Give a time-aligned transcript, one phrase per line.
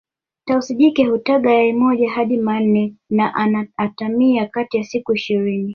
[0.45, 5.69] Tausi jike hutaga yai moja hadi manne na ana atamia kati ya siku ishirini